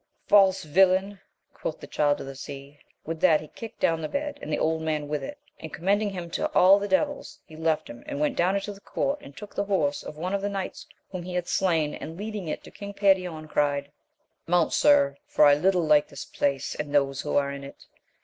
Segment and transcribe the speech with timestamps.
[0.25, 1.19] False villain!
[1.53, 2.79] quoth the Child of the Sea.
[3.05, 5.85] With that he kicked down the bed, and the old man with it, and, com
[5.85, 9.19] mending him to all the devils, he left him, and went down into the court,
[9.21, 12.47] and took the horse of one of the knights whom he had slain, and leading
[12.47, 13.91] it to King Perion, cried,
[14.47, 15.17] Mount, sir!
[15.27, 17.85] for I little like this place, and those who are in it.